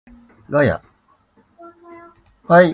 [0.49, 0.81] ガヤ